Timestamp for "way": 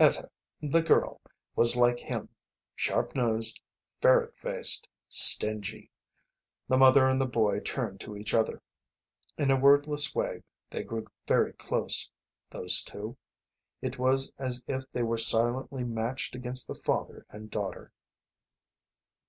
10.12-10.42